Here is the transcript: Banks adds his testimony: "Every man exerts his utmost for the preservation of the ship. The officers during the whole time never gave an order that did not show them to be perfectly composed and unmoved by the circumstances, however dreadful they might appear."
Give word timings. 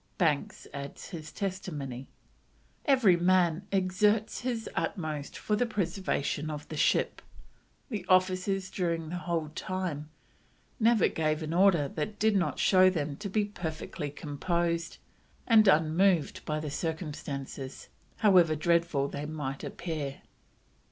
Banks 0.17 0.65
adds 0.73 1.09
his 1.09 1.31
testimony: 1.31 2.07
"Every 2.85 3.15
man 3.17 3.67
exerts 3.71 4.39
his 4.39 4.67
utmost 4.75 5.37
for 5.37 5.55
the 5.55 5.67
preservation 5.67 6.49
of 6.49 6.67
the 6.69 6.75
ship. 6.75 7.21
The 7.89 8.03
officers 8.09 8.71
during 8.71 9.09
the 9.09 9.17
whole 9.17 9.49
time 9.53 10.09
never 10.79 11.07
gave 11.07 11.43
an 11.43 11.53
order 11.53 11.87
that 11.87 12.17
did 12.17 12.35
not 12.35 12.57
show 12.57 12.89
them 12.89 13.15
to 13.17 13.29
be 13.29 13.45
perfectly 13.45 14.09
composed 14.09 14.97
and 15.45 15.67
unmoved 15.67 16.43
by 16.45 16.59
the 16.59 16.71
circumstances, 16.71 17.89
however 18.17 18.55
dreadful 18.55 19.07
they 19.07 19.27
might 19.27 19.63
appear." 19.63 20.23